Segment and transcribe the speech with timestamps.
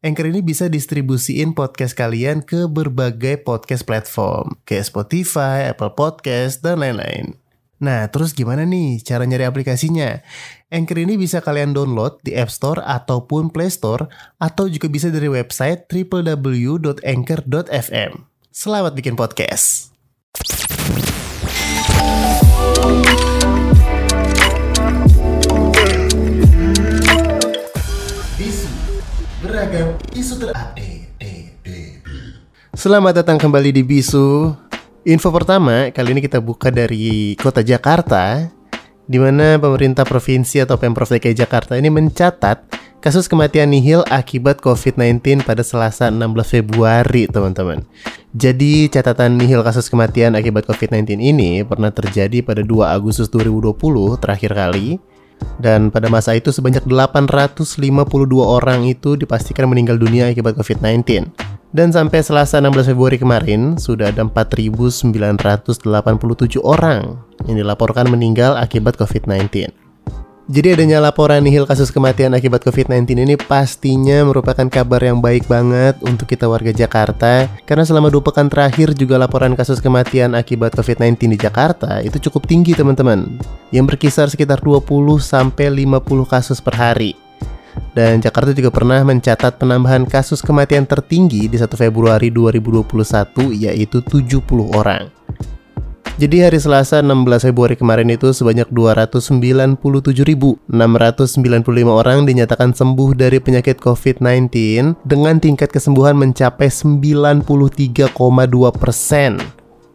[0.00, 6.80] Anchor ini bisa distribusiin podcast kalian ke berbagai podcast platform, kayak Spotify, Apple Podcast, dan
[6.80, 7.36] lain-lain.
[7.84, 10.24] Nah, terus gimana nih cara nyari aplikasinya?
[10.72, 14.08] Anchor ini bisa kalian download di App Store ataupun Play Store,
[14.40, 17.04] atau juga bisa dari website www.anchor.fm.
[18.48, 19.92] Selamat bikin podcast!
[29.70, 30.34] Beragam isu.
[32.74, 34.50] Selamat datang kembali di Bisu.
[35.06, 38.50] Info pertama, kali ini kita buka dari kota Jakarta,
[39.06, 42.66] di mana pemerintah provinsi atau Pemprov DKI Jakarta ini mencatat
[42.98, 46.18] kasus kematian nihil akibat COVID-19 pada Selasa 16
[46.50, 47.86] Februari, teman-teman.
[48.34, 54.50] Jadi, catatan nihil kasus kematian akibat COVID-19 ini pernah terjadi pada 2 Agustus 2020 terakhir
[54.50, 54.98] kali
[55.60, 57.76] dan pada masa itu sebanyak 852
[58.40, 61.28] orang itu dipastikan meninggal dunia akibat COVID-19.
[61.70, 65.14] Dan sampai Selasa 16 Februari kemarin, sudah ada 4.987
[66.66, 69.70] orang yang dilaporkan meninggal akibat COVID-19.
[70.50, 75.94] Jadi adanya laporan nihil kasus kematian akibat COVID-19 ini pastinya merupakan kabar yang baik banget
[76.02, 81.38] untuk kita warga Jakarta karena selama dua pekan terakhir juga laporan kasus kematian akibat COVID-19
[81.38, 83.38] di Jakarta itu cukup tinggi teman-teman
[83.70, 84.90] yang berkisar sekitar 20
[85.22, 87.14] sampai 50 kasus per hari.
[87.94, 94.42] Dan Jakarta juga pernah mencatat penambahan kasus kematian tertinggi di 1 Februari 2021 yaitu 70
[94.74, 95.19] orang.
[96.20, 100.68] Jadi hari Selasa 16 Februari kemarin itu sebanyak 297.695
[101.88, 104.52] orang dinyatakan sembuh dari penyakit COVID-19
[105.00, 107.40] dengan tingkat kesembuhan mencapai 93,2
[108.76, 109.40] persen.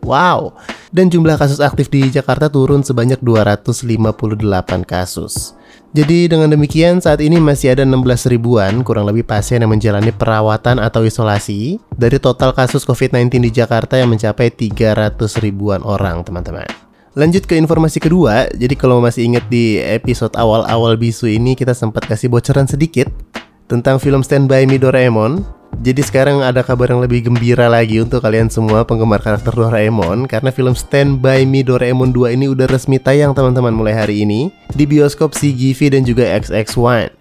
[0.00, 0.56] Wow,
[0.88, 5.52] dan jumlah kasus aktif di Jakarta turun sebanyak 258 kasus.
[5.96, 10.76] Jadi dengan demikian saat ini masih ada 16 ribuan kurang lebih pasien yang menjalani perawatan
[10.76, 11.80] atau isolasi.
[11.96, 16.68] Dari total kasus COVID-19 di Jakarta yang mencapai 300 ribuan orang teman-teman.
[17.16, 22.04] Lanjut ke informasi kedua, jadi kalau masih ingat di episode awal-awal bisu ini kita sempat
[22.04, 23.08] kasih bocoran sedikit
[23.72, 25.40] tentang film Stand By Me Doraemon
[25.82, 30.48] jadi sekarang ada kabar yang lebih gembira lagi untuk kalian semua penggemar karakter Doraemon karena
[30.48, 34.88] film Stand By Me Doraemon 2 ini udah resmi tayang teman-teman mulai hari ini di
[34.88, 37.12] bioskop CGV dan juga XX1.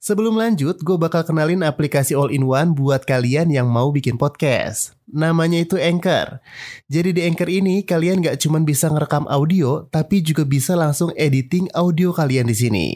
[0.00, 4.96] Sebelum lanjut, gue bakal kenalin aplikasi all-in-one buat kalian yang mau bikin podcast.
[5.04, 6.40] Namanya itu Anchor.
[6.88, 11.68] Jadi di Anchor ini kalian gak cuma bisa ngerekam audio, tapi juga bisa langsung editing
[11.76, 12.88] audio kalian di sini.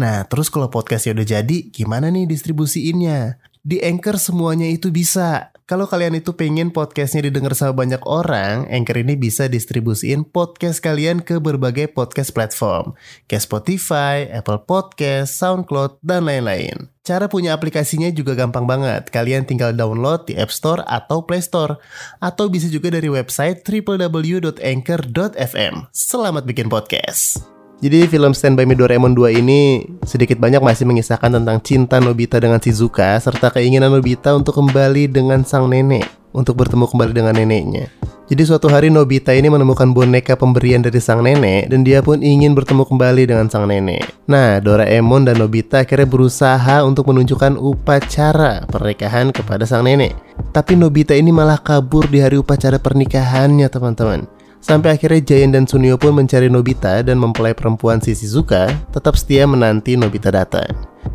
[0.00, 3.49] Nah, terus kalau podcastnya udah jadi, gimana nih distribusiinnya?
[3.60, 5.52] Di Anchor semuanya itu bisa.
[5.70, 11.22] Kalau kalian itu pengen podcastnya didengar sama banyak orang, Anchor ini bisa distribusiin podcast kalian
[11.22, 12.98] ke berbagai podcast platform,
[13.30, 16.90] kayak Spotify, Apple Podcast, SoundCloud, dan lain-lain.
[17.06, 19.14] Cara punya aplikasinya juga gampang banget.
[19.14, 21.78] Kalian tinggal download di App Store atau Play Store.
[22.18, 25.74] Atau bisa juga dari website www.anchor.fm.
[25.94, 27.59] Selamat bikin podcast!
[27.80, 32.36] Jadi film Stand By Me Doraemon 2 ini sedikit banyak masih mengisahkan tentang cinta Nobita
[32.36, 36.04] dengan Shizuka serta keinginan Nobita untuk kembali dengan sang nenek
[36.36, 37.88] untuk bertemu kembali dengan neneknya.
[38.28, 42.52] Jadi suatu hari Nobita ini menemukan boneka pemberian dari sang nenek dan dia pun ingin
[42.52, 44.04] bertemu kembali dengan sang nenek.
[44.28, 50.12] Nah, Doraemon dan Nobita akhirnya berusaha untuk menunjukkan upacara pernikahan kepada sang nenek.
[50.52, 54.39] Tapi Nobita ini malah kabur di hari upacara pernikahannya, teman-teman.
[54.60, 59.48] Sampai akhirnya Giant dan Sunio pun mencari Nobita dan mempelai perempuan si Shizuka tetap setia
[59.48, 60.68] menanti Nobita datang.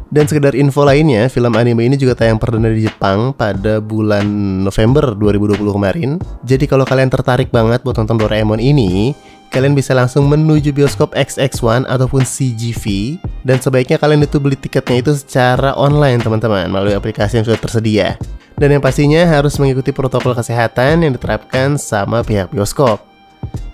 [0.10, 4.26] Dan sekedar info lainnya, film anime ini juga tayang perdana di Jepang pada bulan
[4.64, 6.10] November 2020 kemarin.
[6.42, 9.12] Jadi kalau kalian tertarik banget buat nonton Doraemon ini,
[9.52, 15.12] kalian bisa langsung menuju bioskop XX1 ataupun CGV dan sebaiknya kalian itu beli tiketnya itu
[15.16, 18.16] secara online teman-teman melalui aplikasi yang sudah tersedia.
[18.56, 23.15] Dan yang pastinya harus mengikuti protokol kesehatan yang diterapkan sama pihak bioskop.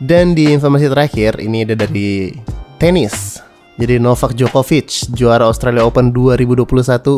[0.02, 2.34] Dan di informasi terakhir ini ada dari
[2.82, 3.38] tenis.
[3.78, 6.66] Jadi Novak Djokovic juara Australia Open 2021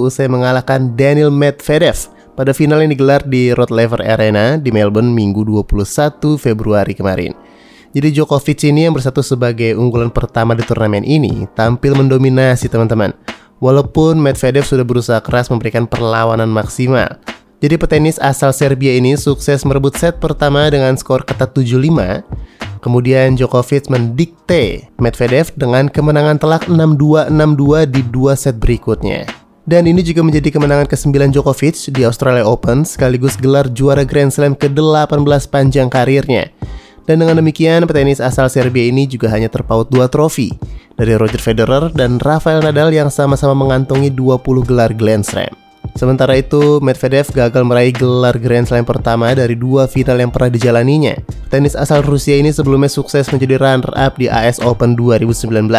[0.03, 5.47] usai mengalahkan Daniel Medvedev pada final yang digelar di Rod Laver Arena di Melbourne Minggu
[5.47, 7.31] 21 Februari kemarin.
[7.95, 13.15] Jadi Djokovic ini yang bersatu sebagai unggulan pertama di turnamen ini tampil mendominasi teman-teman.
[13.63, 17.15] Walaupun Medvedev sudah berusaha keras memberikan perlawanan maksimal.
[17.63, 22.27] Jadi petenis asal Serbia ini sukses merebut set pertama dengan skor ketat 7-5.
[22.83, 29.23] Kemudian Djokovic mendikte Medvedev dengan kemenangan telak 6-2, 6-2 di dua set berikutnya.
[29.63, 34.59] Dan ini juga menjadi kemenangan ke-9 Djokovic di Australia Open sekaligus gelar juara Grand Slam
[34.59, 36.51] ke-18 panjang karirnya.
[37.07, 40.51] Dan dengan demikian, petenis asal Serbia ini juga hanya terpaut dua trofi
[40.99, 45.62] dari Roger Federer dan Rafael Nadal yang sama-sama mengantongi 20 gelar Grand Slam.
[45.93, 51.15] Sementara itu, Medvedev gagal meraih gelar Grand Slam pertama dari dua final yang pernah dijalaninya.
[51.53, 55.69] Tenis asal Rusia ini sebelumnya sukses menjadi runner-up di AS Open 2019.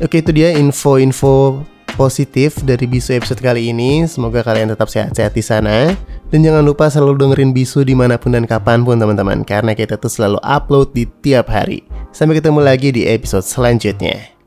[0.00, 1.60] Oke, itu dia info-info
[2.00, 4.08] positif dari Bisu episode kali ini.
[4.08, 5.92] Semoga kalian tetap sehat-sehat di sana.
[6.32, 9.44] Dan jangan lupa selalu dengerin Bisu di mana pun dan kapan pun teman-teman.
[9.44, 11.84] Karena kita tuh selalu upload di tiap hari.
[12.16, 14.39] Sampai ketemu lagi di episode selanjutnya.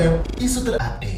[0.00, 1.09] Beragam isu terupdate.